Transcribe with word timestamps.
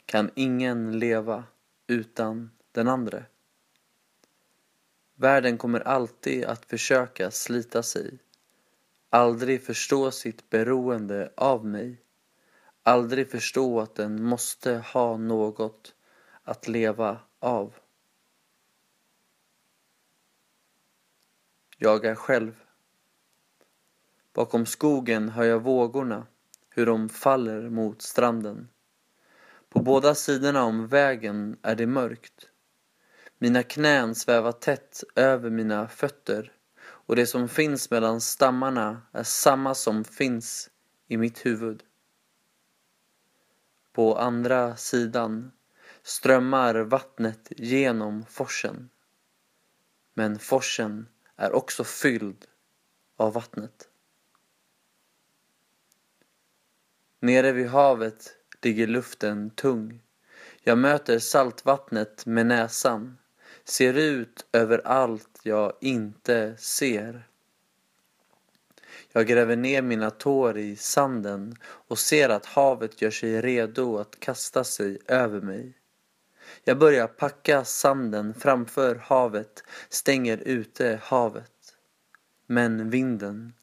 kan 0.06 0.32
ingen 0.36 1.00
leva 1.00 1.44
utan 1.88 2.52
den 2.72 2.88
andre. 2.88 3.26
Världen 5.16 5.58
kommer 5.58 5.80
alltid 5.80 6.46
att 6.46 6.66
försöka 6.66 7.32
slita 7.32 7.84
sig, 7.84 8.20
aldrig 9.10 9.64
förstå 9.64 10.12
sitt 10.12 10.50
beroende 10.50 11.34
av 11.36 11.66
mig, 11.66 12.02
aldrig 12.90 13.32
förstå 13.32 13.80
att 13.80 13.96
den 13.96 14.24
måste 14.24 14.78
ha 14.78 15.18
något 15.18 15.96
att 16.44 16.68
leva 16.68 17.20
av. 17.40 17.74
Jag 21.78 22.06
är 22.06 22.16
själv. 22.16 22.64
Bakom 24.34 24.66
skogen 24.66 25.30
hör 25.30 25.44
jag 25.44 25.60
vågorna, 25.60 26.28
hur 26.70 26.86
de 26.86 27.10
faller 27.10 27.70
mot 27.70 28.02
stranden. 28.02 28.70
På 29.70 29.80
båda 29.80 30.16
sidorna 30.16 30.64
om 30.64 30.88
vägen 30.88 31.58
är 31.62 31.76
det 31.76 31.88
mörkt. 31.88 32.50
Mina 33.38 33.64
knän 33.64 34.16
svävar 34.16 34.52
tätt 34.52 35.04
över 35.16 35.50
mina 35.50 35.88
fötter 35.88 36.52
och 36.82 37.16
det 37.16 37.26
som 37.26 37.50
finns 37.50 37.92
mellan 37.92 38.22
stammarna 38.22 39.02
är 39.12 39.24
samma 39.24 39.76
som 39.76 40.04
finns 40.04 40.70
i 41.08 41.18
mitt 41.18 41.46
huvud. 41.46 41.84
På 44.00 44.18
andra 44.18 44.76
sidan 44.76 45.52
strömmar 46.04 46.76
vattnet 46.76 47.52
genom 47.58 48.26
forsen. 48.26 48.90
Men 50.14 50.40
forsen 50.40 51.08
är 51.36 51.52
också 51.52 51.84
fylld 51.84 52.46
av 53.18 53.34
vattnet. 53.34 53.90
Nere 57.20 57.52
vid 57.52 57.68
havet 57.68 58.36
ligger 58.62 58.88
luften 58.88 59.50
tung. 59.50 60.02
Jag 60.64 60.78
möter 60.78 61.20
saltvattnet 61.20 62.26
med 62.26 62.46
näsan, 62.46 63.18
ser 63.64 63.94
ut 63.94 64.48
över 64.52 64.88
allt 64.88 65.40
jag 65.44 65.74
inte 65.82 66.58
ser. 66.58 67.28
Jag 69.14 69.28
gräver 69.28 69.56
ner 69.56 69.82
mina 69.82 70.10
tår 70.10 70.58
i 70.58 70.76
sanden 70.76 71.56
och 71.64 72.00
ser 72.00 72.30
att 72.30 72.46
havet 72.46 73.02
gör 73.02 73.12
sig 73.12 73.42
redo 73.42 73.98
att 73.98 74.20
kasta 74.20 74.64
sig 74.64 75.00
över 75.08 75.42
mig. 75.42 75.74
Jag 76.64 76.80
börjar 76.80 77.08
packa 77.08 77.66
sanden 77.66 78.34
framför 78.34 78.96
havet, 78.96 79.64
stänger 79.90 80.38
ute 80.38 81.00
havet. 81.04 81.52
Men 82.48 82.90
vinden, 82.90 83.54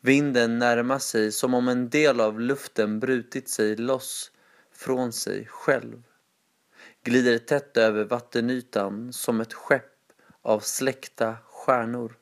vinden 0.00 0.58
närmar 0.58 0.98
sig 0.98 1.32
som 1.32 1.54
om 1.54 1.68
en 1.68 1.90
del 1.90 2.20
av 2.20 2.40
luften 2.40 3.00
brutit 3.00 3.48
sig 3.48 3.76
loss 3.76 4.32
från 4.72 5.12
sig 5.12 5.46
själv. 5.46 6.02
Glider 7.02 7.38
tätt 7.38 7.76
över 7.76 8.04
vattenytan 8.04 9.12
som 9.12 9.40
ett 9.40 9.52
skepp 9.52 9.92
av 10.42 10.60
släckta 10.60 11.36
stjärnor. 11.44 12.16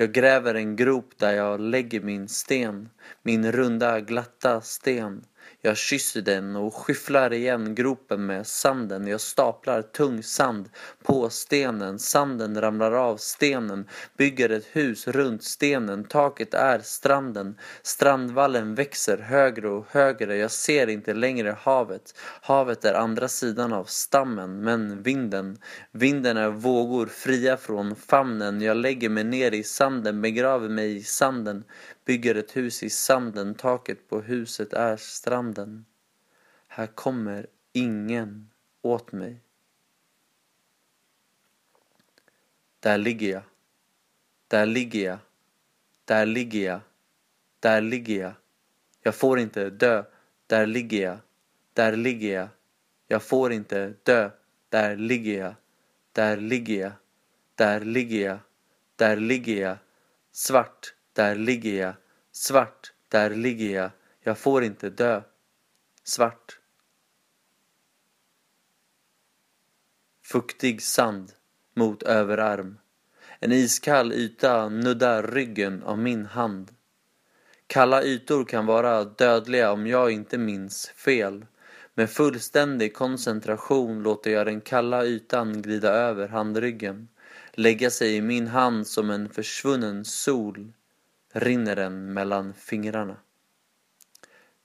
Jag 0.00 0.12
gräver 0.12 0.54
en 0.54 0.76
grop 0.76 1.18
där 1.18 1.32
jag 1.32 1.60
lägger 1.60 2.00
min 2.00 2.28
sten, 2.28 2.88
min 3.22 3.52
runda 3.52 4.00
glatta 4.00 4.60
sten 4.60 5.24
jag 5.62 5.76
kysser 5.76 6.22
den 6.22 6.56
och 6.56 6.74
skyfflar 6.74 7.32
igen 7.32 7.74
gropen 7.74 8.26
med 8.26 8.46
sanden. 8.46 9.06
Jag 9.06 9.20
staplar 9.20 9.82
tung 9.82 10.22
sand 10.22 10.68
på 11.02 11.30
stenen. 11.30 11.98
Sanden 11.98 12.60
ramlar 12.60 12.92
av 12.92 13.16
stenen. 13.16 13.88
Bygger 14.16 14.50
ett 14.50 14.66
hus 14.72 15.08
runt 15.08 15.44
stenen. 15.44 16.04
Taket 16.04 16.54
är 16.54 16.78
stranden. 16.78 17.58
Strandvallen 17.82 18.74
växer 18.74 19.18
högre 19.18 19.68
och 19.68 19.86
högre. 19.90 20.36
Jag 20.36 20.50
ser 20.50 20.86
inte 20.86 21.14
längre 21.14 21.56
havet. 21.60 22.14
Havet 22.42 22.84
är 22.84 22.94
andra 22.94 23.28
sidan 23.28 23.72
av 23.72 23.84
stammen. 23.84 24.60
Men 24.60 25.02
vinden, 25.02 25.58
vinden 25.92 26.36
är 26.36 26.50
vågor 26.50 27.06
fria 27.06 27.56
från 27.56 27.96
famnen. 27.96 28.60
Jag 28.60 28.76
lägger 28.76 29.08
mig 29.08 29.24
ner 29.24 29.54
i 29.54 29.62
sanden, 29.62 30.22
begraver 30.22 30.68
mig 30.68 30.96
i 30.96 31.02
sanden. 31.02 31.64
Bygger 32.10 32.34
ett 32.34 32.56
hus 32.56 32.82
i 32.82 32.90
sanden, 32.90 33.54
taket 33.54 34.08
på 34.08 34.20
huset 34.20 34.72
är 34.72 34.96
stranden. 34.96 35.84
Här 36.66 36.86
kommer 36.86 37.46
ingen 37.72 38.50
åt 38.82 39.12
mig. 39.12 39.40
Där 42.80 42.98
ligger 42.98 43.30
jag. 43.30 43.42
Där 44.48 44.66
ligger 44.66 45.04
jag. 45.04 45.18
Där 46.04 46.26
ligger 46.26 46.64
jag. 46.64 46.80
Där 47.60 47.80
ligger 47.80 48.20
jag. 48.20 48.32
Jag 49.02 49.14
får 49.14 49.38
inte 49.38 49.70
dö. 49.70 50.04
Där 50.46 50.66
ligger 50.66 51.02
jag. 51.02 51.18
Där 51.72 51.96
ligger 51.96 52.34
jag. 52.34 52.48
Jag 53.06 53.22
får 53.22 53.52
inte 53.52 53.94
dö. 54.02 54.30
Där 54.68 54.96
ligger 54.96 55.38
jag. 55.38 55.54
Där 56.12 56.36
ligger 56.36 56.80
jag. 56.80 56.92
Där 57.54 57.80
ligger 57.80 58.26
jag. 58.26 58.38
Där 58.96 59.16
ligger 59.16 59.62
jag. 59.62 59.76
Svart 60.32 60.94
där 61.12 61.34
ligger 61.34 61.80
jag, 61.80 61.94
svart, 62.32 62.92
där 63.08 63.30
ligger 63.30 63.74
jag, 63.74 63.90
jag 64.20 64.38
får 64.38 64.64
inte 64.64 64.90
dö. 64.90 65.22
Svart. 66.04 66.58
Fuktig 70.22 70.82
sand 70.82 71.32
mot 71.74 72.02
överarm. 72.02 72.78
En 73.38 73.52
iskall 73.52 74.12
yta 74.12 74.68
nuddar 74.68 75.22
ryggen 75.22 75.82
av 75.82 75.98
min 75.98 76.26
hand. 76.26 76.70
Kalla 77.66 78.02
ytor 78.02 78.44
kan 78.44 78.66
vara 78.66 79.04
dödliga 79.04 79.72
om 79.72 79.86
jag 79.86 80.10
inte 80.10 80.38
minns 80.38 80.88
fel. 80.88 81.46
Med 81.94 82.10
fullständig 82.10 82.94
koncentration 82.94 84.02
låter 84.02 84.30
jag 84.30 84.46
den 84.46 84.60
kalla 84.60 85.04
ytan 85.04 85.62
glida 85.62 85.88
över 85.88 86.28
handryggen, 86.28 87.08
lägga 87.52 87.90
sig 87.90 88.16
i 88.16 88.20
min 88.20 88.46
hand 88.46 88.86
som 88.86 89.10
en 89.10 89.28
försvunnen 89.28 90.04
sol 90.04 90.72
rinner 91.32 91.76
den 91.76 92.12
mellan 92.12 92.54
fingrarna. 92.54 93.16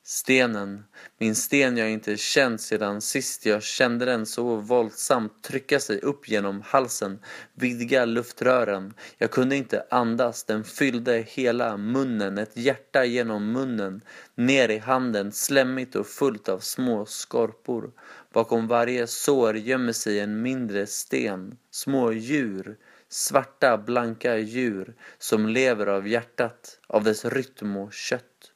Stenen, 0.07 0.83
min 1.17 1.35
sten 1.35 1.77
jag 1.77 1.91
inte 1.91 2.17
känt 2.17 2.61
sedan 2.61 3.01
sist 3.01 3.45
jag 3.45 3.63
kände 3.63 4.05
den 4.05 4.25
så 4.25 4.55
våldsamt 4.55 5.43
trycka 5.43 5.79
sig 5.79 5.99
upp 5.99 6.29
genom 6.29 6.61
halsen, 6.61 7.19
vidga 7.53 8.05
luftrören. 8.05 8.93
Jag 9.17 9.31
kunde 9.31 9.55
inte 9.55 9.85
andas, 9.89 10.43
den 10.43 10.63
fyllde 10.63 11.17
hela 11.27 11.77
munnen, 11.77 12.37
ett 12.37 12.57
hjärta 12.57 13.05
genom 13.05 13.51
munnen, 13.51 14.01
ner 14.35 14.69
i 14.69 14.77
handen, 14.77 15.31
slemmigt 15.31 15.95
och 15.95 16.07
fullt 16.07 16.49
av 16.49 16.59
små 16.59 17.05
skorpor. 17.05 17.91
Bakom 18.33 18.67
varje 18.67 19.07
sår 19.07 19.57
gömmer 19.57 19.93
sig 19.93 20.19
en 20.19 20.41
mindre 20.41 20.87
sten, 20.87 21.57
små 21.71 22.11
djur, 22.11 22.77
svarta 23.09 23.77
blanka 23.77 24.37
djur 24.37 24.95
som 25.17 25.47
lever 25.47 25.87
av 25.87 26.07
hjärtat, 26.07 26.79
av 26.87 27.03
dess 27.03 27.25
rytm 27.25 27.77
och 27.77 27.93
kött. 27.93 28.51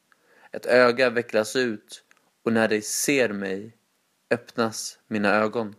Ett 0.51 0.65
öga 0.65 1.09
vecklas 1.09 1.55
ut 1.55 2.03
och 2.43 2.53
när 2.53 2.67
de 2.67 2.81
ser 2.81 3.29
mig 3.29 3.77
öppnas 4.29 4.99
mina 5.07 5.35
ögon. 5.35 5.75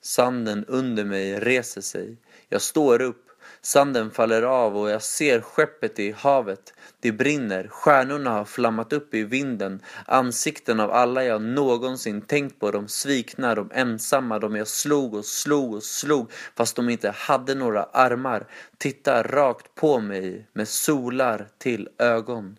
Sanden 0.00 0.64
under 0.64 1.04
mig 1.04 1.40
reser 1.40 1.80
sig. 1.80 2.16
Jag 2.48 2.62
står 2.62 3.02
upp. 3.02 3.25
Sanden 3.66 4.10
faller 4.10 4.42
av 4.42 4.76
och 4.76 4.90
jag 4.90 5.02
ser 5.02 5.40
skeppet 5.40 5.98
i 5.98 6.12
havet. 6.12 6.74
Det 7.00 7.12
brinner. 7.12 7.68
Stjärnorna 7.68 8.30
har 8.30 8.44
flammat 8.44 8.92
upp 8.92 9.14
i 9.14 9.24
vinden. 9.24 9.82
Ansikten 10.06 10.80
av 10.80 10.90
alla 10.90 11.24
jag 11.24 11.42
någonsin 11.42 12.20
tänkt 12.20 12.60
på. 12.60 12.70
De 12.70 12.88
svikna, 12.88 13.54
de 13.54 13.70
ensamma, 13.74 14.38
de 14.38 14.56
jag 14.56 14.68
slog 14.68 15.14
och 15.14 15.24
slog 15.24 15.74
och 15.74 15.82
slog 15.82 16.32
fast 16.56 16.76
de 16.76 16.88
inte 16.88 17.10
hade 17.10 17.54
några 17.54 17.82
armar. 17.82 18.46
Tittar 18.78 19.24
rakt 19.24 19.74
på 19.74 20.00
mig 20.00 20.46
med 20.52 20.68
solar 20.68 21.48
till 21.58 21.88
ögon. 21.98 22.58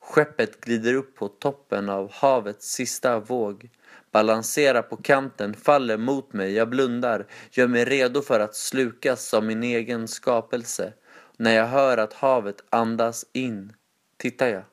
Skeppet 0.00 0.60
glider 0.60 0.94
upp 0.94 1.16
på 1.16 1.28
toppen 1.28 1.88
av 1.88 2.12
havets 2.12 2.72
sista 2.72 3.20
våg. 3.20 3.70
Balanserar 4.12 4.82
på 4.82 4.96
kanten, 4.96 5.54
faller 5.54 5.96
mot 5.96 6.32
mig, 6.32 6.52
jag 6.52 6.68
blundar, 6.68 7.26
gör 7.50 7.68
mig 7.68 7.84
redo 7.84 8.22
för 8.22 8.40
att 8.40 8.54
slukas 8.54 9.34
av 9.34 9.44
min 9.44 9.62
egen 9.62 10.08
skapelse. 10.08 10.92
När 11.36 11.54
jag 11.54 11.66
hör 11.66 11.98
att 11.98 12.12
havet 12.12 12.64
andas 12.70 13.26
in, 13.32 13.72
tittar 14.16 14.48
jag. 14.48 14.64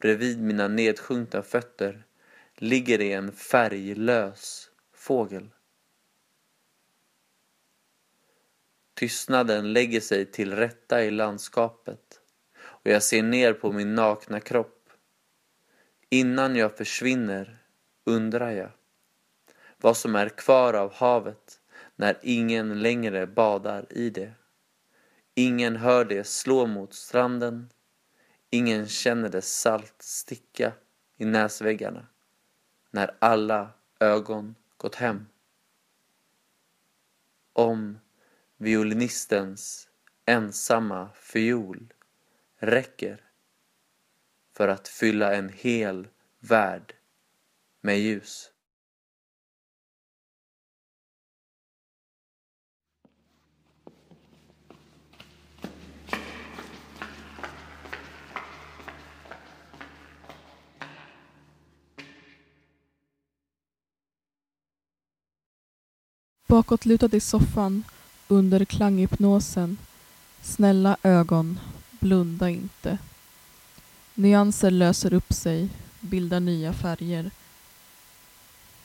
Bredvid 0.00 0.42
mina 0.42 0.68
nedsjunkna 0.68 1.42
fötter 1.42 2.04
ligger 2.54 2.98
det 2.98 3.12
en 3.12 3.32
färglös 3.32 4.70
fågel. 4.94 5.50
Tystnaden 8.94 9.72
lägger 9.72 10.00
sig 10.00 10.26
till 10.26 10.56
rätta 10.56 11.04
i 11.04 11.10
landskapet 11.10 12.20
och 12.60 12.90
jag 12.90 13.02
ser 13.02 13.22
ner 13.22 13.52
på 13.52 13.72
min 13.72 13.94
nakna 13.94 14.40
kropp. 14.40 14.90
Innan 16.10 16.56
jag 16.56 16.76
försvinner 16.76 17.57
undrar 18.08 18.50
jag 18.50 18.70
vad 19.76 19.96
som 19.96 20.14
är 20.14 20.28
kvar 20.28 20.74
av 20.74 20.92
havet 20.92 21.60
när 21.96 22.18
ingen 22.22 22.82
längre 22.82 23.26
badar 23.26 23.86
i 23.90 24.10
det. 24.10 24.32
Ingen 25.34 25.76
hör 25.76 26.04
det 26.04 26.24
slå 26.24 26.66
mot 26.66 26.94
stranden. 26.94 27.70
Ingen 28.50 28.88
känner 28.88 29.28
det 29.28 29.42
salt 29.42 29.94
sticka 29.98 30.72
i 31.16 31.24
näsväggarna 31.24 32.06
när 32.90 33.16
alla 33.18 33.70
ögon 34.00 34.54
gått 34.76 34.94
hem. 34.94 35.26
Om 37.52 37.98
violinistens 38.56 39.88
ensamma 40.26 41.08
fiol 41.14 41.92
räcker 42.56 43.24
för 44.56 44.68
att 44.68 44.88
fylla 44.88 45.34
en 45.34 45.48
hel 45.48 46.08
värld 46.40 46.97
med 47.88 48.00
ljus. 48.00 48.50
Bakåtlutad 66.46 67.16
i 67.16 67.20
soffan 67.20 67.84
under 68.28 68.64
klanghypnosen. 68.64 69.76
Snälla 70.42 70.96
ögon, 71.02 71.60
blunda 72.00 72.50
inte. 72.50 72.98
Nyanser 74.14 74.70
löser 74.70 75.12
upp 75.12 75.32
sig, 75.32 75.68
bildar 76.00 76.40
nya 76.40 76.72
färger 76.72 77.30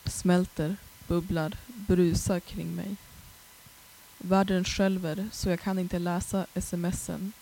smälter, 0.06 0.76
bubblar, 1.08 1.58
brusar 1.68 2.40
kring 2.40 2.76
mig. 2.76 2.96
Världen 4.18 4.64
skälver 4.64 5.30
så 5.32 5.50
jag 5.50 5.60
kan 5.60 5.80
inte 5.80 6.00
läsa 6.00 6.46
smsen. 6.56 7.34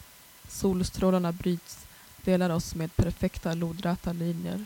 Solstrålarna 0.47 1.31
bryts, 1.31 1.85
delar 2.23 2.49
oss 2.49 2.75
med 2.75 2.95
perfekta 2.95 3.53
lodräta 3.53 4.13
linjer. 4.13 4.65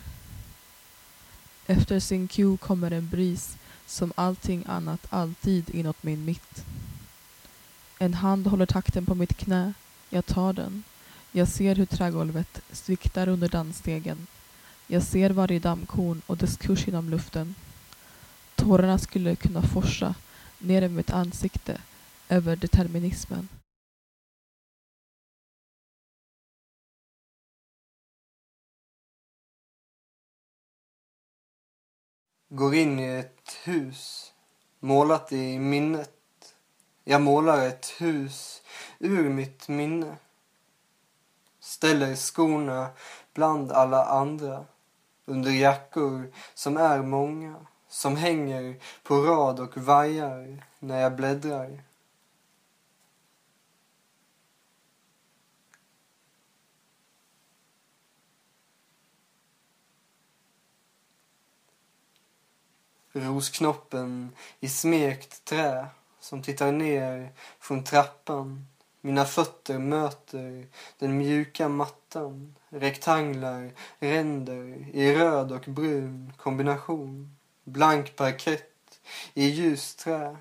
Efter 1.66 2.00
sin 2.00 2.28
cue 2.28 2.56
kommer 2.56 2.90
en 2.90 3.08
bris 3.08 3.56
som 3.86 4.12
allting 4.14 4.64
annat 4.66 5.06
alltid 5.10 5.70
inåt 5.70 6.02
min 6.02 6.24
mitt. 6.24 6.64
En 7.98 8.14
hand 8.14 8.46
håller 8.46 8.66
takten 8.66 9.06
på 9.06 9.14
mitt 9.14 9.36
knä. 9.36 9.72
Jag 10.10 10.26
tar 10.26 10.52
den. 10.52 10.82
Jag 11.32 11.48
ser 11.48 11.74
hur 11.74 11.86
trägolvet 11.86 12.60
sviktar 12.72 13.28
under 13.28 13.48
dansstegen. 13.48 14.26
Jag 14.86 15.02
ser 15.02 15.30
varje 15.30 15.58
dammkorn 15.58 16.22
och 16.26 16.36
dess 16.36 16.56
kurs 16.56 16.86
genom 16.86 17.10
luften. 17.10 17.54
Tårarna 18.66 18.98
skulle 18.98 19.36
kunna 19.36 19.62
forsa 19.62 20.14
ner 20.58 20.82
i 20.82 20.88
mitt 20.88 21.10
ansikte, 21.10 21.80
över 22.28 22.56
determinismen. 22.56 23.48
Går 32.48 32.74
in 32.74 33.00
i 33.00 33.04
ett 33.04 33.56
hus, 33.64 34.32
målat 34.80 35.32
i 35.32 35.58
minnet. 35.58 36.54
Jag 37.04 37.22
målar 37.22 37.66
ett 37.66 37.86
hus 37.98 38.62
ur 38.98 39.28
mitt 39.28 39.68
minne. 39.68 40.16
Ställer 41.60 42.16
skorna 42.16 42.88
bland 43.34 43.72
alla 43.72 44.04
andra 44.04 44.64
under 45.24 45.50
jackor 45.50 46.32
som 46.54 46.76
är 46.76 47.02
många 47.02 47.66
som 47.96 48.16
hänger 48.16 48.76
på 49.02 49.16
rad 49.16 49.60
och 49.60 49.78
vajar 49.78 50.64
när 50.78 51.00
jag 51.00 51.16
bläddrar. 51.16 51.82
Rosknoppen 63.12 64.32
i 64.60 64.68
smekt 64.68 65.44
trä 65.44 65.86
som 66.20 66.42
tittar 66.42 66.72
ner 66.72 67.32
från 67.60 67.84
trappan. 67.84 68.66
Mina 69.00 69.24
fötter 69.24 69.78
möter 69.78 70.66
den 70.98 71.18
mjuka 71.18 71.68
mattan. 71.68 72.56
Rektanglar, 72.68 73.72
ränder 73.98 74.88
i 74.92 75.14
röd 75.14 75.52
och 75.52 75.64
brun 75.66 76.32
kombination 76.36 77.35
blank 77.66 78.16
parkett 78.16 79.00
i 79.34 79.44
ljust 79.46 79.98
trä. 79.98 80.36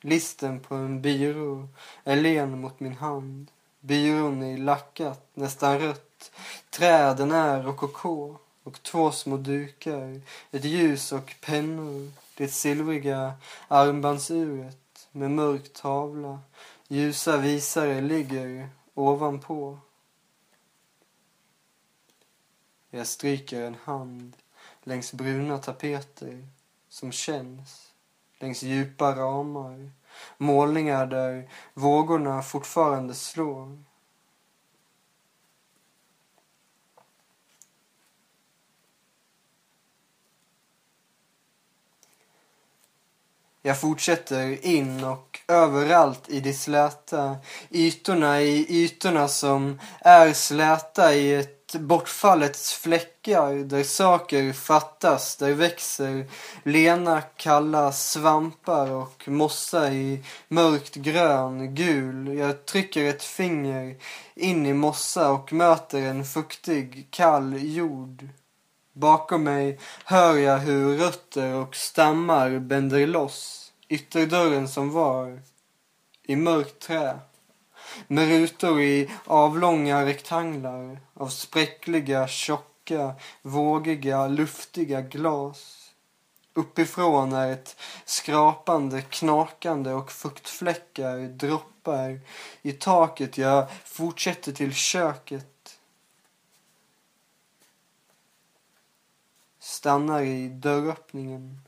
Listen 0.00 0.60
på 0.60 0.74
en 0.74 1.02
byrå 1.02 1.68
är 2.04 2.16
len 2.16 2.60
mot 2.60 2.80
min 2.80 2.94
hand. 2.94 3.50
Byrån 3.80 4.42
är 4.42 4.58
lackat, 4.58 5.26
nästan 5.34 5.78
rött. 5.78 6.32
Träden 6.70 7.32
är 7.32 7.62
rokoko 7.62 8.36
och 8.62 8.82
två 8.82 9.12
små 9.12 9.36
dukar, 9.36 10.20
ett 10.50 10.64
ljus 10.64 11.12
och 11.12 11.34
pennor. 11.40 12.10
Det 12.34 12.48
silvriga 12.48 13.34
armbandsuret 13.68 15.08
med 15.12 15.30
mörk 15.30 15.72
tavla. 15.72 16.40
Ljusa 16.88 17.36
visare 17.36 18.00
ligger 18.00 18.68
ovanpå. 18.94 19.78
Jag 22.90 23.06
stryker 23.06 23.62
en 23.62 23.76
hand 23.84 24.36
längs 24.82 25.12
bruna 25.12 25.58
tapeter 25.58 26.46
som 26.90 27.12
känns 27.12 27.92
längs 28.38 28.62
djupa 28.62 29.16
ramar. 29.16 29.90
Målningar 30.38 31.06
där 31.06 31.50
vågorna 31.74 32.42
fortfarande 32.42 33.14
slår. 33.14 33.78
Jag 43.62 43.80
fortsätter 43.80 44.66
in 44.66 45.04
och 45.04 45.40
överallt 45.48 46.28
i 46.28 46.40
de 46.40 46.52
släta 46.52 47.36
ytorna 47.70 48.40
i 48.40 48.66
ytorna 48.84 49.28
som 49.28 49.80
är 50.00 50.32
släta 50.32 51.14
i 51.14 51.34
ett 51.34 51.59
bortfallets 51.74 52.74
fläckar 52.74 53.54
där 53.54 53.82
saker 53.82 54.52
fattas, 54.52 55.36
där 55.36 55.52
växer 55.52 56.26
lena 56.64 57.22
kalla 57.22 57.92
svampar 57.92 58.90
och 58.90 59.28
mossa 59.28 59.92
i 59.92 60.24
mörkt 60.48 60.94
grön, 60.94 61.74
gul. 61.74 62.38
Jag 62.38 62.66
trycker 62.66 63.04
ett 63.04 63.22
finger 63.22 63.96
in 64.34 64.66
i 64.66 64.72
mossa 64.72 65.30
och 65.30 65.52
möter 65.52 66.02
en 66.02 66.24
fuktig, 66.24 67.06
kall 67.10 67.56
jord. 67.58 68.28
Bakom 68.92 69.44
mig 69.44 69.78
hör 70.04 70.36
jag 70.36 70.58
hur 70.58 70.96
rötter 70.96 71.54
och 71.54 71.76
stammar 71.76 72.58
bänder 72.58 73.06
loss 73.06 73.60
ytterdörren 73.90 74.68
som 74.68 74.90
var 74.90 75.42
i 76.22 76.36
mörkt 76.36 76.78
trä 76.78 77.18
med 78.06 78.28
rutor 78.28 78.80
i 78.80 79.10
avlånga 79.24 80.06
rektanglar 80.06 81.00
av 81.14 81.28
spräckliga, 81.28 82.28
tjocka, 82.28 83.14
vågiga, 83.42 84.26
luftiga 84.26 85.00
glas. 85.00 85.76
Uppifrån 86.54 87.32
är 87.32 87.52
ett 87.52 87.76
skrapande, 88.04 89.02
knakande 89.02 89.92
och 89.92 90.12
fuktfläckar 90.12 91.18
droppar 91.18 92.20
i 92.62 92.72
taket. 92.72 93.38
Jag 93.38 93.66
fortsätter 93.84 94.52
till 94.52 94.74
köket. 94.74 95.80
Stannar 99.58 100.22
i 100.22 100.48
dörröppningen. 100.48 101.60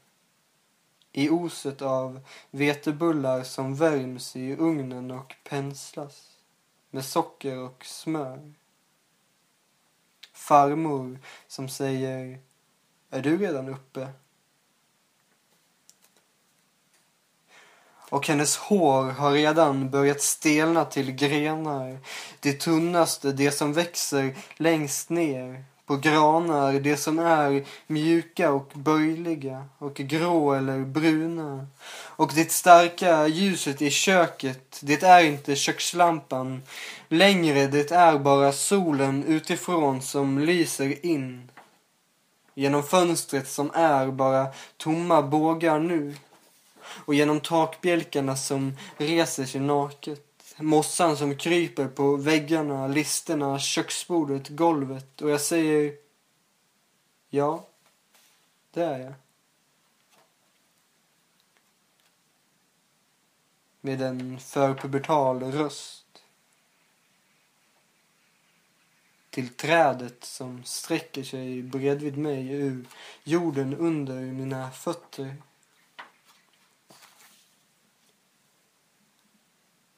I 1.13 1.31
oset 1.31 1.83
av 1.83 2.21
vetebullar 2.51 3.43
som 3.43 3.75
värms 3.75 4.37
i 4.37 4.57
ugnen 4.57 5.11
och 5.11 5.35
penslas 5.45 6.29
med 6.91 7.05
socker 7.05 7.59
och 7.59 7.85
smör. 7.85 8.53
Farmor 10.33 11.19
som 11.47 11.69
säger 11.69 12.39
Är 13.11 13.23
du 13.23 13.39
redan 13.39 13.69
uppe? 13.69 14.09
och 18.13 18.29
hennes 18.29 18.57
hår 18.57 19.03
har 19.03 19.33
redan 19.33 19.91
börjat 19.91 20.21
stelna 20.21 20.85
till 20.85 21.13
grenar. 21.13 21.99
Det 22.41 22.53
tunnaste, 22.53 23.33
det 23.33 23.51
som 23.51 23.73
växer 23.73 24.37
längst 24.57 25.11
ner 25.11 25.65
på 25.87 25.97
granar, 25.97 26.73
det 26.73 26.97
som 26.97 27.19
är 27.19 27.65
mjuka 27.87 28.53
och 28.53 28.73
böjliga 28.75 29.65
och 29.79 29.95
grå 29.95 30.53
eller 30.53 30.79
bruna. 30.79 31.67
Och 31.93 32.33
det 32.35 32.53
starka 32.53 33.27
ljuset 33.27 33.83
i 33.83 33.91
köket, 33.91 34.81
det 34.83 35.03
är 35.03 35.25
inte 35.25 35.57
kökslampan 35.57 36.63
längre, 37.09 37.67
det 37.67 37.91
är 37.91 38.19
bara 38.19 38.53
solen 38.53 39.25
utifrån 39.25 40.03
som 40.03 40.39
lyser 40.39 41.07
in. 41.07 41.51
Genom 42.55 42.83
fönstret 42.83 43.49
som 43.49 43.71
är 43.75 44.07
bara 44.07 44.47
tomma 44.77 45.23
bågar 45.23 45.79
nu 45.79 46.15
och 47.05 47.15
genom 47.15 47.41
takbjälkarna 47.41 48.37
som 48.37 48.77
reser 48.97 49.45
sig 49.45 49.61
naket. 49.61 50.32
Mossan 50.57 51.17
som 51.17 51.37
kryper 51.37 51.89
på 51.89 52.17
väggarna, 52.17 52.87
listerna, 52.87 53.59
köksbordet, 53.59 54.49
golvet 54.49 55.23
och 55.23 55.31
jag 55.31 55.41
säger 55.41 55.95
Ja, 57.35 57.69
det 58.71 58.85
är 58.85 58.99
jag. 58.99 59.15
Med 63.81 64.03
en 64.03 64.39
förpubertal 64.41 65.43
röst. 65.43 66.23
Till 69.31 69.49
trädet 69.49 70.25
som 70.25 70.65
sträcker 70.65 71.23
sig 71.23 71.63
bredvid 71.63 72.19
mig 72.19 72.51
ur 72.51 72.85
jorden 73.25 73.77
under 73.77 74.21
mina 74.21 74.71
fötter. 74.71 75.37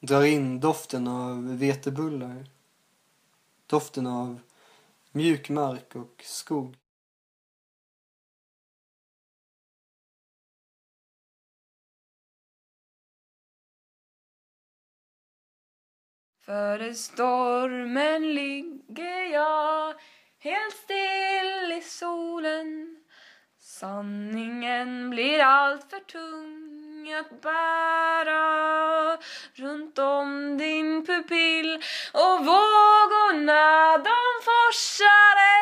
Drar 0.05 0.23
in 0.23 0.59
doften 0.59 1.07
av 1.07 1.57
vetebullar. 1.57 2.45
Doften 3.67 4.07
av 4.07 4.39
mjuk 5.11 5.49
mark 5.49 5.95
och 5.95 6.21
skog. 6.25 6.75
Före 16.45 16.93
stormen 16.93 18.33
ligger 18.33 19.23
jag 19.33 19.95
helt 20.37 20.75
still 20.75 21.71
i 21.71 21.81
solen 21.81 23.03
Sanningen 23.57 25.09
blir 25.09 25.39
allt 25.39 25.89
för 25.89 25.99
tung 25.99 26.64
att 27.13 27.41
bära 27.41 29.17
runt 29.53 29.99
om 29.99 30.57
din 30.57 31.05
pupill 31.05 31.83
och 32.13 32.45
vågorna 32.45 33.97
de 33.97 34.21
forsade 34.43 35.55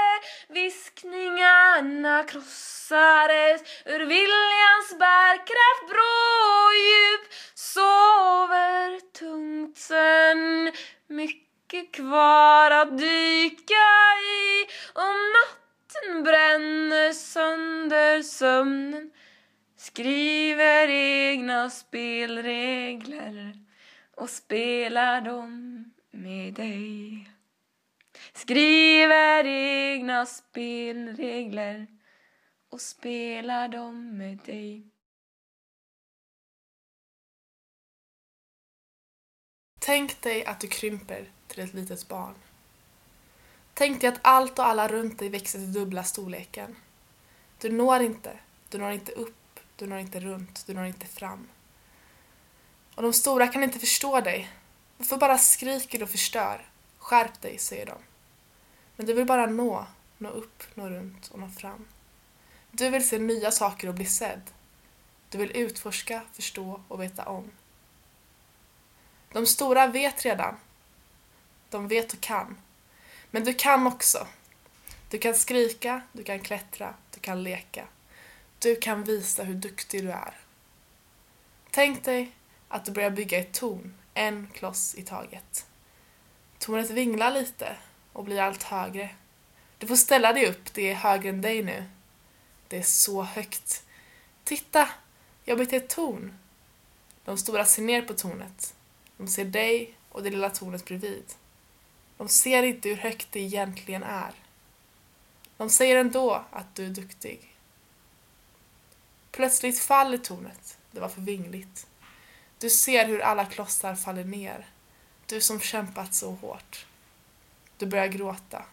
viskningarna 0.48 2.24
krossades. 2.24 3.62
Ur 3.86 4.00
viljans 4.00 5.00
bärkraft 5.00 5.90
brå 5.90 6.72
djup 6.86 7.34
sover 7.54 9.00
tungt 9.20 9.78
sen. 9.78 10.72
Mycket 11.08 11.92
kvar 11.92 12.72
att 12.72 12.98
dyka 12.98 13.88
i. 14.40 14.68
Om 14.94 15.16
natten 15.34 16.24
bränner 16.24 17.14
sönder 17.14 18.22
sömnen. 18.22 19.12
Skriver 19.84 20.88
egna 20.88 21.70
spelregler 21.70 23.60
och 24.16 24.30
spelar 24.30 25.22
dem 25.22 25.84
med 26.12 26.54
dig. 26.54 27.30
Skriver 28.34 29.46
egna 29.46 30.26
spelregler 30.26 31.88
och 32.70 32.82
spelar 32.82 33.68
dem 33.68 34.18
med 34.18 34.38
dig. 34.38 34.90
Tänk 39.80 40.22
dig 40.22 40.46
att 40.46 40.60
du 40.60 40.68
krymper 40.68 41.32
till 41.48 41.64
ett 41.64 41.74
litet 41.74 42.08
barn. 42.08 42.36
Tänk 43.74 44.02
dig 44.02 44.10
att 44.10 44.20
allt 44.22 44.60
och 44.60 44.66
alla 44.66 44.88
runt 44.88 45.20
dig 45.20 45.30
växer 45.30 45.60
till 45.60 45.74
dubbla 45.74 46.04
storleken. 46.04 46.76
Du 47.62 47.72
når 47.72 48.02
inte, 48.02 48.40
du 48.70 48.78
når 48.78 48.92
inte 48.92 49.12
upp 49.12 49.43
du 49.84 49.90
når 49.90 50.00
inte 50.00 50.20
runt, 50.20 50.64
du 50.68 50.74
når 50.74 50.86
inte 50.86 51.08
fram. 51.08 51.48
Och 52.96 53.04
de 53.04 53.14
stora 53.14 53.48
kan 53.48 53.64
inte 53.64 53.80
förstå 53.80 54.22
dig. 54.22 54.52
Varför 54.98 55.18
bara 55.18 55.38
skriker 55.38 56.00
du 56.00 56.04
och 56.04 56.10
förstör? 56.10 56.66
Skärp 56.98 57.42
dig, 57.42 57.58
säger 57.58 57.86
de. 57.86 57.98
Men 58.96 59.06
du 59.06 59.14
vill 59.14 59.26
bara 59.26 59.46
nå, 59.46 59.86
nå 60.18 60.30
upp, 60.30 60.64
nå 60.76 60.90
runt 60.90 61.28
och 61.28 61.40
nå 61.40 61.50
fram. 61.50 61.86
Du 62.72 62.90
vill 62.90 63.08
se 63.08 63.20
nya 63.20 63.52
saker 63.52 63.88
och 63.88 63.94
bli 63.94 64.06
sedd. 64.06 64.42
Du 65.30 65.38
vill 65.38 65.58
utforska, 65.58 66.22
förstå 66.34 66.82
och 66.88 67.02
veta 67.02 67.26
om. 67.26 67.52
De 69.32 69.46
stora 69.46 69.88
vet 69.88 70.26
redan. 70.26 70.56
De 71.70 71.88
vet 71.88 72.14
och 72.14 72.22
kan. 72.22 72.58
Men 73.32 73.44
du 73.44 73.54
kan 73.54 73.88
också. 73.88 74.28
Du 75.10 75.18
kan 75.18 75.36
skrika, 75.36 76.02
du 76.12 76.24
kan 76.24 76.40
klättra, 76.40 76.94
du 77.12 77.20
kan 77.20 77.44
leka. 77.44 77.88
Du 78.64 78.76
kan 78.76 79.04
visa 79.04 79.44
hur 79.44 79.56
duktig 79.56 80.04
du 80.04 80.12
är. 80.12 80.34
Tänk 81.72 82.04
dig 82.04 82.32
att 82.68 82.86
du 82.86 82.92
börjar 82.92 83.10
bygga 83.10 83.40
ett 83.40 83.54
torn, 83.54 83.94
en 84.14 84.48
kloss 84.54 84.96
i 84.96 85.02
taget. 85.02 85.66
Tornet 86.60 86.90
vinglar 86.90 87.32
lite 87.32 87.76
och 88.14 88.24
blir 88.24 88.42
allt 88.42 88.64
högre. 88.64 89.10
Du 89.78 89.88
får 89.88 89.96
ställa 89.96 90.34
dig 90.34 90.48
upp, 90.48 90.74
det 90.74 90.92
är 90.92 90.96
högre 90.96 91.30
än 91.30 91.42
dig 91.42 91.64
nu. 91.64 91.84
Det 92.68 92.78
är 92.78 92.84
så 92.84 93.24
högt. 93.24 93.84
Titta, 94.44 94.90
jag 95.44 95.56
har 95.56 95.60
byggt 95.60 95.74
ett 95.74 95.90
torn. 95.90 96.38
De 97.26 97.38
stora 97.38 97.66
ser 97.66 97.84
ner 97.84 98.02
på 98.02 98.14
tornet. 98.14 98.76
De 99.18 99.28
ser 99.28 99.46
dig 99.46 99.98
och 100.10 100.24
det 100.24 100.30
lilla 100.30 100.50
tornet 100.50 100.86
bredvid. 100.86 101.34
De 102.18 102.28
ser 102.28 102.64
inte 102.64 102.90
hur 102.90 102.98
högt 102.98 103.28
det 103.32 103.40
egentligen 103.40 104.04
är. 104.04 104.32
De 105.58 105.70
säger 105.70 105.98
ändå 105.98 106.46
att 106.52 106.76
du 106.76 106.86
är 106.86 106.90
duktig. 106.90 107.53
Plötsligt 109.34 109.80
faller 109.80 110.18
tornet. 110.18 110.78
Det 110.92 111.00
var 111.00 111.10
för 111.10 111.22
vingligt. 111.22 111.88
Du 112.60 112.70
ser 112.70 113.06
hur 113.06 113.20
alla 113.20 113.46
klossar 113.46 113.96
faller 113.96 114.24
ner. 114.24 114.68
Du 115.26 115.42
som 115.42 115.60
kämpat 115.60 116.14
så 116.14 116.32
hårt. 116.32 116.86
Du 117.78 117.86
börjar 117.86 118.08
gråta. 118.08 118.66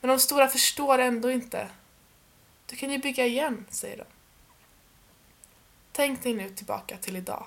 Men 0.00 0.08
de 0.08 0.18
stora 0.18 0.48
förstår 0.48 0.98
ändå 0.98 1.30
inte. 1.30 1.68
Du 2.66 2.76
kan 2.76 2.90
ju 2.90 2.98
bygga 2.98 3.26
igen, 3.26 3.66
säger 3.70 3.96
de. 3.96 4.04
Tänk 5.92 6.22
dig 6.22 6.34
nu 6.34 6.50
tillbaka 6.50 6.96
till 6.96 7.16
idag. 7.16 7.46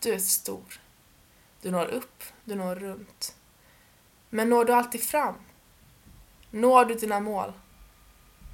Du 0.00 0.12
är 0.12 0.18
stor. 0.18 0.80
Du 1.62 1.70
når 1.70 1.86
upp, 1.86 2.24
du 2.44 2.54
når 2.54 2.74
runt. 2.74 3.36
Men 4.30 4.48
når 4.48 4.64
du 4.64 4.72
alltid 4.72 5.02
fram? 5.02 5.34
Når 6.50 6.84
du 6.84 6.94
dina 6.94 7.20
mål? 7.20 7.52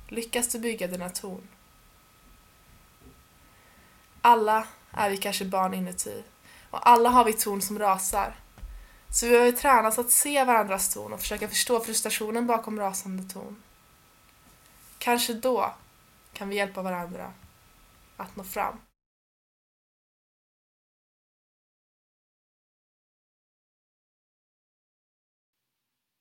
Lyckas 0.09 0.49
du 0.49 0.59
bygga 0.59 0.87
dina 0.87 1.11
torn? 1.11 1.49
Alla 4.25 4.67
är 4.91 5.11
vi 5.11 5.17
kanske 5.17 5.45
barn 5.45 5.75
inuti 5.75 6.25
och 6.71 6.89
alla 6.89 7.09
har 7.09 7.25
vi 7.25 7.33
torn 7.33 7.63
som 7.63 7.79
rasar. 7.79 8.35
Så 9.11 9.27
vi 9.27 9.33
behöver 9.33 9.53
tränas 9.53 9.99
att 9.99 10.11
se 10.11 10.45
varandras 10.45 10.95
torn 10.95 11.13
och 11.13 11.21
försöka 11.21 11.49
förstå 11.49 11.81
frustrationen 11.81 12.47
bakom 12.47 12.79
rasande 12.79 13.23
torn. 13.35 13.63
Kanske 14.99 15.35
då 15.35 15.75
kan 16.33 16.49
vi 16.49 16.57
hjälpa 16.57 16.83
varandra 16.83 17.33
att 18.17 18.37
nå 18.37 18.45
fram. 18.45 18.81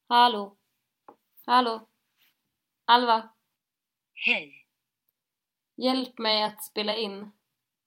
Hallå? 0.08 0.58
Hallå? 1.46 1.90
Alva? 2.86 3.30
Hej, 4.14 4.68
Hjälp 5.76 6.18
mig 6.20 6.44
att 6.44 6.64
spela 6.64 6.96
in. 6.96 7.32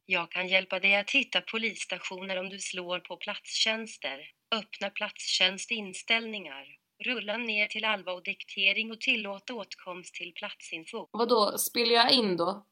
Jag 0.06 0.30
kan 0.30 0.48
hjälpa 0.48 0.80
dig 0.80 0.96
att 0.96 1.10
hitta 1.10 1.40
polisstationer 1.40 2.36
om 2.40 2.48
du 2.48 2.58
slår 2.58 2.98
på 2.98 3.16
platstjänster. 3.16 4.30
Öppna 4.50 4.90
platstjänst 4.90 5.70
inställningar. 5.70 6.66
Rulla 7.04 7.36
ner 7.36 7.66
till 7.66 7.84
Alva 7.84 8.12
och 8.12 8.22
diktering 8.22 8.90
och 8.90 9.00
tillåt 9.00 9.50
åtkomst 9.50 10.14
till 10.14 10.32
platsinfo. 10.34 11.08
Vadå, 11.12 11.58
spelar 11.58 11.92
jag 11.92 12.12
in 12.12 12.36
då? 12.36 12.66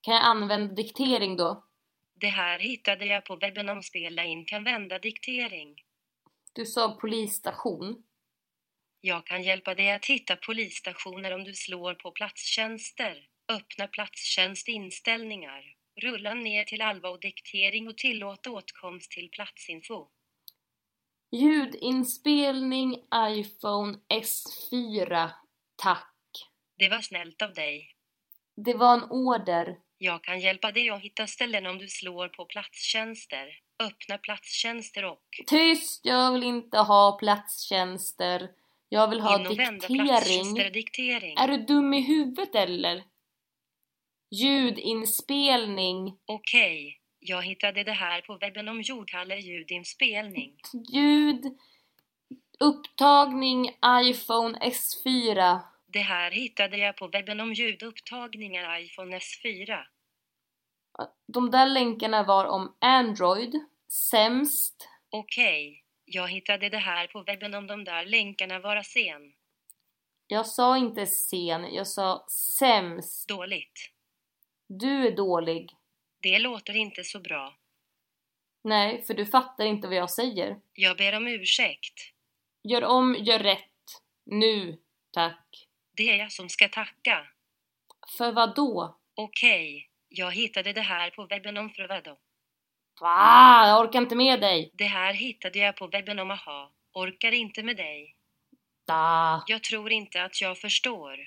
Kan 0.00 0.14
jag 0.14 0.24
använda 0.24 0.74
diktering 0.74 1.36
då? 1.36 1.64
Det 2.20 2.28
här 2.28 2.58
hittade 2.58 3.06
jag 3.06 3.24
på 3.24 3.36
webben 3.36 3.68
om 3.68 3.82
spela 3.82 4.24
in 4.24 4.44
kan 4.44 4.64
vända 4.64 4.98
diktering. 4.98 5.74
Du 6.52 6.66
sa 6.66 6.98
polisstation. 7.00 8.02
Jag 9.00 9.26
kan 9.26 9.42
hjälpa 9.42 9.74
dig 9.74 9.92
att 9.92 10.06
hitta 10.06 10.36
polisstationer 10.36 11.34
om 11.34 11.44
du 11.44 11.54
slår 11.54 11.94
på 11.94 12.10
platstjänster. 12.10 13.28
Öppna 13.48 13.86
platstjänst 13.86 14.68
inställningar. 14.68 15.75
Rulla 16.02 16.34
ner 16.34 16.64
till 16.64 16.82
Alva 16.82 17.08
och 17.08 17.20
diktering 17.20 17.88
och 17.88 17.96
tillåt 17.96 18.46
åtkomst 18.46 19.10
till 19.10 19.28
platsinfo. 19.30 20.08
Ljudinspelning 21.30 22.94
iPhone 23.14 23.98
S4. 24.08 25.30
Tack. 25.76 26.12
Det 26.78 26.88
var 26.88 27.00
snällt 27.00 27.42
av 27.42 27.52
dig. 27.54 27.94
Det 28.56 28.74
var 28.74 28.94
en 28.94 29.04
order. 29.10 29.76
Jag 29.98 30.24
kan 30.24 30.40
hjälpa 30.40 30.72
dig 30.72 30.90
att 30.90 31.02
hitta 31.02 31.26
ställen 31.26 31.66
om 31.66 31.78
du 31.78 31.88
slår 31.88 32.28
på 32.28 32.44
platstjänster. 32.44 33.46
Öppna 33.78 34.18
platstjänster 34.18 35.04
och 35.04 35.24
Tyst! 35.46 36.00
Jag 36.04 36.32
vill 36.32 36.42
inte 36.42 36.78
ha 36.78 37.18
platstjänster. 37.18 38.48
Jag 38.88 39.10
vill 39.10 39.20
ha 39.20 39.38
diktering. 39.38 40.72
diktering. 40.72 41.36
Är 41.38 41.48
du 41.48 41.56
dum 41.56 41.94
i 41.94 42.00
huvudet 42.00 42.54
eller? 42.54 43.04
Ljudinspelning. 44.40 46.18
Okej, 46.26 47.00
jag 47.18 47.42
hittade 47.42 47.84
det 47.84 47.92
här 47.92 48.20
på 48.20 48.36
webben 48.36 48.68
om 48.68 48.82
jordkalle 48.82 49.36
ljudinspelning. 49.36 50.60
Ljud. 50.92 51.44
Upptagning 52.60 53.70
iPhone 54.04 54.58
S4. 54.58 55.60
Det 55.86 55.98
här 55.98 56.30
hittade 56.30 56.76
jag 56.76 56.96
på 56.96 57.08
webben 57.08 57.40
om 57.40 57.52
ljudupptagningar 57.52 58.80
iPhone 58.80 59.18
S4. 59.18 59.78
De 61.26 61.50
där 61.50 61.66
länkarna 61.66 62.22
var 62.22 62.44
om 62.44 62.76
Android. 62.80 63.54
Sämst. 63.88 64.88
Okej, 65.10 65.84
jag 66.04 66.28
hittade 66.28 66.68
det 66.68 66.78
här 66.78 67.06
på 67.06 67.22
webben 67.22 67.54
om 67.54 67.66
de 67.66 67.84
där 67.84 68.04
länkarna 68.04 68.58
vara 68.58 68.82
sen. 68.82 69.32
Jag 70.26 70.46
sa 70.46 70.76
inte 70.76 71.06
sen, 71.06 71.74
jag 71.74 71.86
sa 71.86 72.26
sämst. 72.58 73.28
Dåligt. 73.28 73.95
Du 74.68 75.06
är 75.06 75.16
dålig. 75.16 75.70
Det 76.22 76.38
låter 76.38 76.76
inte 76.76 77.04
så 77.04 77.20
bra. 77.20 77.56
Nej, 78.64 79.02
för 79.02 79.14
du 79.14 79.26
fattar 79.26 79.64
inte 79.64 79.88
vad 79.88 79.96
jag 79.96 80.10
säger. 80.10 80.60
Jag 80.72 80.96
ber 80.96 81.16
om 81.16 81.26
ursäkt. 81.26 82.12
Gör 82.62 82.84
om, 82.84 83.16
gör 83.18 83.38
rätt. 83.38 84.02
Nu, 84.24 84.78
tack. 85.12 85.68
Det 85.96 86.10
är 86.10 86.16
jag 86.16 86.32
som 86.32 86.48
ska 86.48 86.68
tacka. 86.68 87.26
För 88.18 88.32
vad 88.32 88.54
då? 88.54 88.98
Okej, 89.14 89.90
jag 90.08 90.32
hittade 90.32 90.72
det 90.72 90.80
här 90.80 91.10
på 91.10 91.26
webben 91.26 91.56
om 91.56 91.70
för 91.70 91.88
vadå? 91.88 92.18
Va? 93.00 93.68
Jag 93.68 93.80
orkar 93.80 94.00
inte 94.00 94.16
med 94.16 94.40
dig. 94.40 94.70
Det 94.74 94.84
här 94.84 95.12
hittade 95.12 95.58
jag 95.58 95.76
på 95.76 95.86
webben 95.86 96.18
om 96.18 96.30
aha. 96.30 96.72
Orkar 96.92 97.32
inte 97.32 97.62
med 97.62 97.76
dig. 97.76 98.16
Da. 98.86 99.44
Jag 99.46 99.62
tror 99.62 99.92
inte 99.92 100.22
att 100.22 100.40
jag 100.40 100.58
förstår. 100.58 101.18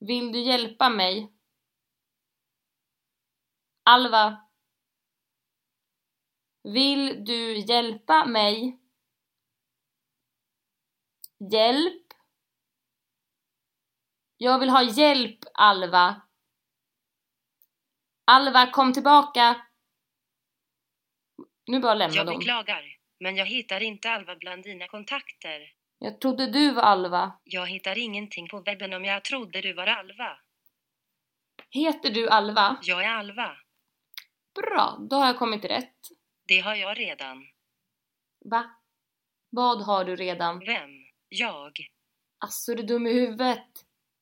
Vill 0.00 0.32
du 0.32 0.40
hjälpa 0.40 0.88
mig? 0.88 1.32
Alva. 3.88 4.36
Vill 6.62 7.24
du 7.24 7.58
hjälpa 7.58 8.24
mig? 8.26 8.78
Hjälp? 11.52 12.02
Jag 14.36 14.58
vill 14.58 14.68
ha 14.70 14.82
hjälp, 14.82 15.38
Alva. 15.54 16.22
Alva, 18.24 18.70
kom 18.70 18.92
tillbaka. 18.92 19.66
Nu 21.66 21.80
bara 21.80 21.94
lämna 21.94 22.16
Jag 22.16 22.26
dem. 22.26 22.38
beklagar, 22.38 22.98
men 23.20 23.36
jag 23.36 23.46
hittar 23.46 23.82
inte 23.82 24.10
Alva 24.10 24.36
bland 24.36 24.62
dina 24.62 24.88
kontakter. 24.88 25.72
Jag 25.98 26.20
trodde 26.20 26.46
du 26.46 26.72
var 26.72 26.82
Alva. 26.82 27.40
Jag 27.44 27.66
hittar 27.66 27.98
ingenting 27.98 28.48
på 28.48 28.60
webben 28.60 28.92
om 28.92 29.04
jag 29.04 29.24
trodde 29.24 29.60
du 29.60 29.72
var 29.72 29.86
Alva. 29.86 30.38
Heter 31.70 32.10
du 32.10 32.28
Alva? 32.28 32.78
Jag 32.82 33.04
är 33.04 33.08
Alva. 33.08 33.56
Bra, 34.56 34.96
då 35.10 35.16
har 35.16 35.26
jag 35.26 35.38
kommit 35.38 35.64
rätt. 35.64 36.08
Det 36.48 36.60
har 36.60 36.74
jag 36.74 36.98
redan. 36.98 37.46
Va? 38.44 38.70
Vad 39.50 39.82
har 39.82 40.04
du 40.04 40.16
redan? 40.16 40.58
Vem? 40.58 40.90
Jag. 41.28 41.72
Asså, 42.38 42.72
är 42.72 42.76
du 42.76 42.82
dum 42.82 43.06
i 43.06 43.12
huvudet? 43.12 43.66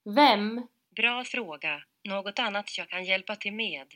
Vem? 0.04 0.66
Bra 0.96 1.24
fråga. 1.24 1.82
Något 2.04 2.38
annat 2.38 2.78
jag 2.78 2.88
kan 2.88 3.04
hjälpa 3.04 3.36
till 3.36 3.52
med. 3.52 3.86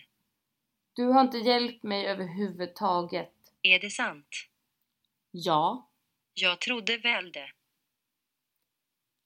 Du 0.92 1.04
har 1.04 1.20
inte 1.20 1.38
hjälpt 1.38 1.82
mig 1.82 2.06
överhuvudtaget. 2.06 3.34
Är 3.62 3.78
det 3.78 3.90
sant? 3.90 4.28
Ja. 5.30 5.90
Jag 6.34 6.60
trodde 6.60 6.98
väl 6.98 7.32
det. 7.32 7.50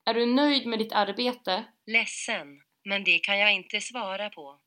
Är 0.05 0.15
du 0.15 0.27
nöjd 0.27 0.67
med 0.67 0.79
ditt 0.79 0.93
arbete? 0.93 1.65
Ledsen, 1.87 2.63
men 2.85 3.05
det 3.05 3.19
kan 3.19 3.39
jag 3.39 3.55
inte 3.55 3.81
svara 3.81 4.31
på. 4.31 4.61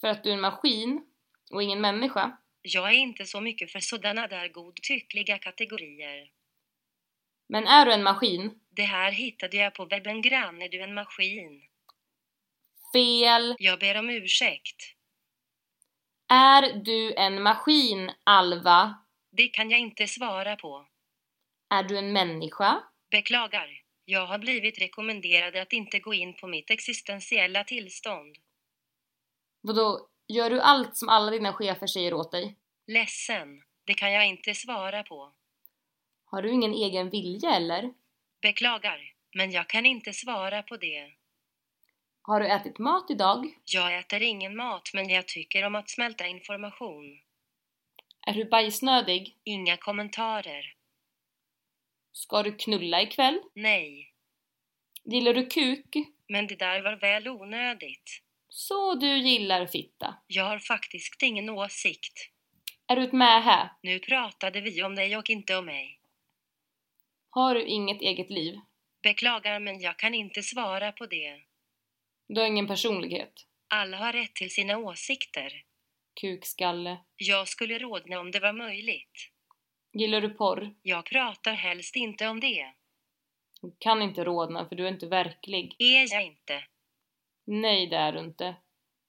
För 0.00 0.08
att 0.08 0.24
du 0.24 0.30
är 0.30 0.34
en 0.34 0.40
maskin 0.40 1.11
och 1.52 1.62
ingen 1.62 1.80
människa? 1.80 2.36
Jag 2.62 2.88
är 2.88 2.92
inte 2.92 3.24
så 3.24 3.40
mycket 3.40 3.72
för 3.72 3.80
sådana 3.80 4.26
där 4.26 4.48
godtyckliga 4.48 5.38
kategorier. 5.38 6.30
Men 7.48 7.66
är 7.66 7.86
du 7.86 7.92
en 7.92 8.02
maskin? 8.02 8.60
Det 8.70 8.82
här 8.82 9.12
hittade 9.12 9.56
jag 9.56 9.74
på 9.74 9.84
webben 9.84 10.22
grann. 10.22 10.62
Är 10.62 10.68
du 10.68 10.82
en 10.82 10.94
maskin? 10.94 11.62
Fel. 12.92 13.56
Jag 13.58 13.78
ber 13.78 13.98
om 13.98 14.10
ursäkt. 14.10 14.76
Är 16.28 16.72
du 16.84 17.14
en 17.14 17.42
maskin, 17.42 18.12
Alva? 18.24 18.94
Det 19.30 19.48
kan 19.48 19.70
jag 19.70 19.80
inte 19.80 20.06
svara 20.06 20.56
på. 20.56 20.86
Är 21.70 21.82
du 21.82 21.98
en 21.98 22.12
människa? 22.12 22.82
Beklagar. 23.10 23.82
Jag 24.04 24.26
har 24.26 24.38
blivit 24.38 24.80
rekommenderad 24.80 25.56
att 25.56 25.72
inte 25.72 25.98
gå 25.98 26.14
in 26.14 26.34
på 26.34 26.46
mitt 26.46 26.70
existentiella 26.70 27.64
tillstånd. 27.64 28.36
Vadå, 29.60 30.08
gör 30.32 30.50
du 30.50 30.60
allt 30.60 30.96
som 30.96 31.08
alla 31.08 31.30
dina 31.30 31.52
chefer 31.52 31.86
säger 31.86 32.14
åt 32.14 32.32
dig? 32.32 32.56
Ledsen. 32.86 33.62
Det 33.84 33.94
kan 33.94 34.12
jag 34.12 34.26
inte 34.26 34.54
svara 34.54 35.02
på. 35.02 35.32
Har 36.24 36.42
du 36.42 36.50
ingen 36.50 36.72
egen 36.74 37.10
vilja 37.10 37.54
eller? 37.54 37.92
Beklagar, 38.42 39.12
men 39.34 39.50
jag 39.50 39.68
kan 39.68 39.86
inte 39.86 40.12
svara 40.12 40.62
på 40.62 40.76
det. 40.76 41.12
Har 42.22 42.40
du 42.40 42.46
ätit 42.48 42.78
mat 42.78 43.10
idag? 43.10 43.54
Jag 43.64 43.98
äter 43.98 44.22
ingen 44.22 44.56
mat, 44.56 44.90
men 44.94 45.08
jag 45.08 45.28
tycker 45.28 45.64
om 45.66 45.74
att 45.74 45.90
smälta 45.90 46.26
information. 46.26 47.18
Är 48.26 48.34
du 48.34 48.44
bajsnödig? 48.44 49.36
Inga 49.44 49.76
kommentarer. 49.76 50.74
Ska 52.12 52.42
du 52.42 52.52
knulla 52.52 53.02
ikväll? 53.02 53.40
Nej, 53.54 54.12
Gillar 55.04 55.34
du 55.34 55.46
kuk? 55.46 55.94
men 56.28 56.46
det 56.46 56.56
där 56.56 56.82
var 56.82 56.96
väl 56.96 57.28
onödigt. 57.28 58.22
Så 58.54 58.94
du 58.94 59.18
gillar 59.18 59.66
fitta. 59.66 60.14
Jag 60.26 60.44
har 60.44 60.58
faktiskt 60.58 61.22
ingen 61.22 61.50
åsikt. 61.50 62.30
Är 62.86 62.96
du 62.96 63.04
ett 63.04 63.12
mähä? 63.12 63.70
Nu 63.82 63.98
pratade 63.98 64.60
vi 64.60 64.82
om 64.82 64.94
dig 64.94 65.16
och 65.16 65.30
inte 65.30 65.56
om 65.56 65.64
mig. 65.64 66.00
Har 67.30 67.54
du 67.54 67.66
inget 67.66 68.00
eget 68.00 68.30
liv? 68.30 68.54
Beklagar, 69.02 69.60
men 69.60 69.80
jag 69.80 69.98
kan 69.98 70.14
inte 70.14 70.42
svara 70.42 70.92
på 70.92 71.06
det. 71.06 71.40
Du 72.28 72.40
har 72.40 72.48
ingen 72.48 72.66
personlighet? 72.66 73.32
Alla 73.68 73.96
har 73.96 74.12
rätt 74.12 74.34
till 74.34 74.50
sina 74.50 74.78
åsikter. 74.78 75.52
Kukskalle. 76.20 76.98
Jag 77.16 77.48
skulle 77.48 77.78
rodna 77.78 78.20
om 78.20 78.30
det 78.30 78.40
var 78.40 78.52
möjligt. 78.52 79.30
Gillar 79.92 80.20
du 80.20 80.30
porr? 80.30 80.74
Jag 80.82 81.04
pratar 81.04 81.52
helst 81.52 81.96
inte 81.96 82.28
om 82.28 82.40
det. 82.40 82.72
Du 83.62 83.76
kan 83.78 84.02
inte 84.02 84.24
rodna 84.24 84.68
för 84.68 84.76
du 84.76 84.86
är 84.86 84.92
inte 84.92 85.06
verklig. 85.06 85.76
Är 85.78 86.14
jag 86.14 86.26
inte? 86.26 86.64
Nej, 87.54 87.86
det 87.86 87.96
är 87.96 88.12
du 88.12 88.18
inte. 88.18 88.56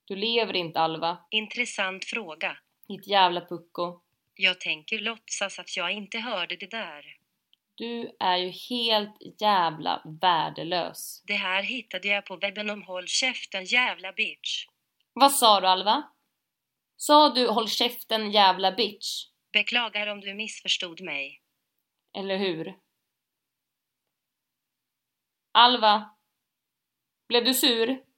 Du 0.06 0.16
lever 0.16 0.56
inte, 0.56 0.80
Alva. 0.80 1.18
Intressant 1.32 2.06
fråga. 2.06 2.58
Ditt 2.88 3.08
jävla 3.08 3.42
pucko. 3.42 4.02
Jag 4.36 4.60
tänker 4.62 5.00
låtsas 5.00 5.60
att 5.60 5.78
jag 5.78 5.92
inte 5.92 6.20
hörde 6.20 6.56
det 6.56 6.72
där. 6.72 7.18
Du 7.76 8.16
är 8.20 8.38
ju 8.38 8.50
helt 8.50 9.42
jävla 9.42 10.02
värdelös. 10.22 11.24
Det 11.28 11.34
här 11.34 11.64
hittade 11.64 12.08
jag 12.08 12.26
på 12.26 12.36
webben 12.36 12.70
om 12.70 12.84
Håll 12.84 13.08
käften 13.08 13.66
jävla 13.66 14.14
bitch. 14.14 14.66
Vad 15.14 15.32
sa 15.32 15.62
du 15.62 15.68
Alva? 15.68 16.04
Sa 16.96 17.30
du 17.30 17.48
håll 17.48 17.70
käften 17.70 18.32
jävla 18.32 18.72
bitch? 18.72 19.26
Beklagar 19.54 20.08
om 20.08 20.22
du 20.22 20.34
missförstod 20.34 21.02
mig. 21.02 21.42
Eller 22.18 22.38
hur? 22.38 22.76
Alva? 25.52 26.10
Blev 27.28 27.46
du 27.46 27.54
sur? 27.54 28.13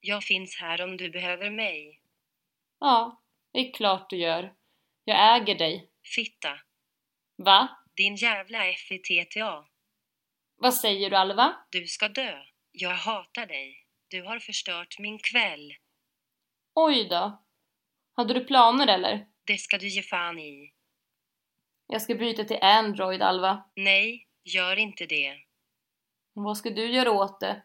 Jag 0.00 0.24
finns 0.24 0.56
här 0.56 0.82
om 0.82 0.96
du 0.96 1.10
behöver 1.10 1.50
mig. 1.50 2.02
Ja, 2.78 3.22
det 3.52 3.58
är 3.58 3.72
klart 3.72 4.10
du 4.10 4.16
gör. 4.16 4.54
Jag 5.04 5.36
äger 5.36 5.54
dig. 5.54 5.90
Fitta. 6.14 6.60
Va? 7.36 7.68
Din 7.96 8.16
jävla 8.16 8.58
FITTA. 8.88 9.66
Vad 10.56 10.74
säger 10.74 11.10
du 11.10 11.16
Alva? 11.16 11.56
Du 11.70 11.86
ska 11.86 12.08
dö. 12.08 12.42
Jag 12.72 12.94
hatar 12.94 13.46
dig. 13.46 13.86
Du 14.08 14.22
har 14.22 14.38
förstört 14.38 14.98
min 14.98 15.18
kväll. 15.18 15.74
Oj 16.74 17.08
då. 17.08 17.42
Hade 18.16 18.34
du 18.34 18.44
planer 18.44 18.86
eller? 18.86 19.26
Det 19.44 19.58
ska 19.58 19.78
du 19.78 19.88
ge 19.88 20.02
fan 20.02 20.38
i. 20.38 20.72
Jag 21.86 22.02
ska 22.02 22.14
byta 22.14 22.44
till 22.44 22.62
Android, 22.62 23.22
Alva. 23.22 23.64
Nej, 23.76 24.28
gör 24.44 24.76
inte 24.76 25.06
det. 25.06 25.36
Vad 26.32 26.56
ska 26.56 26.70
du 26.70 26.92
göra 26.92 27.10
åt 27.10 27.40
det? 27.40 27.62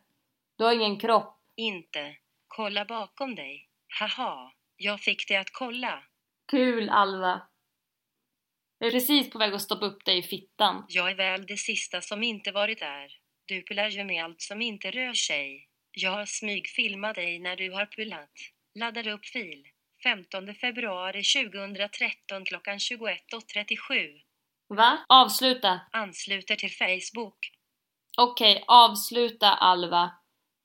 Du 0.57 0.63
har 0.63 0.73
ingen 0.73 0.99
kropp. 0.99 1.41
Inte. 1.55 2.17
Kolla 2.55 2.85
bakom 2.85 3.35
dig. 3.35 3.69
Haha, 3.99 4.53
jag 4.77 5.01
fick 5.01 5.27
dig 5.27 5.37
att 5.37 5.51
kolla. 5.51 6.03
Kul, 6.51 6.89
Alva. 6.89 7.41
Jag 8.79 8.87
är 8.87 8.91
precis 8.91 9.29
på 9.29 9.39
väg 9.39 9.53
att 9.53 9.61
stoppa 9.61 9.85
upp 9.85 10.05
dig 10.05 10.17
i 10.17 10.23
fittan. 10.23 10.85
Jag 10.87 11.11
är 11.11 11.15
väl 11.15 11.45
det 11.45 11.57
sista 11.57 12.01
som 12.01 12.23
inte 12.23 12.51
varit 12.51 12.79
där. 12.79 13.11
Du 13.45 13.63
pular 13.63 13.89
ju 13.89 14.03
med 14.03 14.23
allt 14.23 14.41
som 14.41 14.61
inte 14.61 14.91
rör 14.91 15.13
sig. 15.13 15.67
Jag 15.91 16.11
har 16.11 16.25
smygfilmat 16.25 17.15
dig 17.15 17.39
när 17.39 17.55
du 17.55 17.71
har 17.71 17.85
pulat. 17.85 18.33
Laddar 18.79 19.07
upp 19.07 19.25
fil. 19.25 19.63
15 20.03 20.55
februari 20.55 21.23
2013 21.23 22.45
klockan 22.45 22.77
21.37. 22.77 24.21
Va? 24.67 25.05
Avsluta. 25.09 25.79
Ansluter 25.91 26.55
till 26.55 26.71
Facebook. 26.71 27.37
Okej, 28.17 28.63
avsluta 28.67 29.49
Alva. 29.49 30.11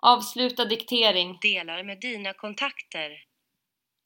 Avsluta 0.02 0.64
diktering. 0.64 1.38
Delar 1.42 1.82
med 1.82 2.00
dina 2.00 2.32
kontakter. 2.32 3.10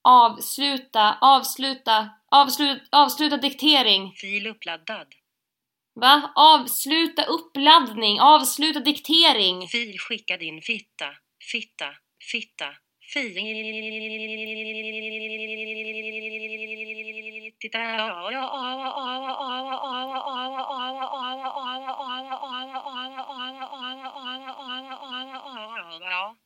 Avsluta, 0.08 1.18
avsluta, 1.20 2.08
avsluta, 2.30 2.80
avsluta 2.90 3.36
diktering. 3.36 4.12
Fil 4.12 4.46
uppladdad. 4.46 5.14
Va? 6.00 6.32
Avsluta 6.36 7.24
uppladdning, 7.26 8.20
avsluta 8.20 8.80
diktering. 8.80 9.68
Fil 9.68 9.98
skicka 9.98 10.36
din 10.36 10.62
fitta. 10.62 11.10
Fitta. 11.50 11.90
Fitta. 12.30 12.74
Fil. 13.12 13.38
Titta. 25.92 26.04
Ja. 26.04 26.36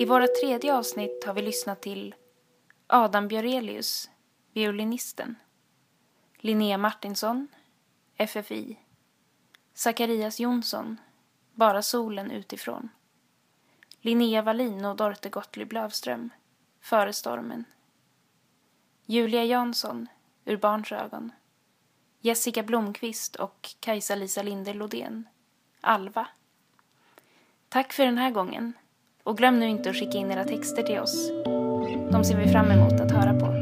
I 0.00 0.04
våra 0.04 0.26
tredje 0.26 0.74
avsnitt 0.74 1.24
har 1.24 1.34
vi 1.34 1.42
lyssnat 1.42 1.82
till 1.82 2.14
Adam 2.92 3.28
Björelius, 3.28 4.10
violinisten, 4.52 5.36
Linnea 6.36 6.78
Martinsson, 6.78 7.48
FFI, 8.16 8.76
Zacharias 9.74 10.40
Jonsson, 10.40 10.96
Bara 11.54 11.82
solen 11.82 12.30
utifrån, 12.30 12.88
Linnea 14.00 14.42
Wallin 14.42 14.84
och 14.84 14.96
Dorte 14.96 15.28
Gottlieb 15.28 15.72
Lövström, 15.72 16.30
Före 16.80 17.12
stormen, 17.12 17.64
Julia 19.06 19.44
Jansson, 19.44 20.08
Ur 20.44 20.56
barns 20.56 20.92
ögon, 20.92 21.32
Jessica 22.20 22.62
Blomqvist 22.62 23.36
och 23.36 23.74
Kajsa-Lisa 23.80 24.42
Linde 24.42 24.74
Lodén, 24.74 25.28
Alva. 25.80 26.28
Tack 27.68 27.92
för 27.92 28.04
den 28.04 28.18
här 28.18 28.30
gången. 28.30 28.72
Och 29.22 29.36
glöm 29.38 29.58
nu 29.58 29.68
inte 29.68 29.90
att 29.90 29.96
skicka 29.96 30.18
in 30.18 30.30
era 30.30 30.44
texter 30.44 30.82
till 30.82 30.98
oss. 30.98 31.30
De 32.10 32.24
ser 32.24 32.36
vi 32.36 32.48
fram 32.48 32.70
emot 32.70 33.00
att 33.00 33.10
höra 33.10 33.34
på. 33.34 33.59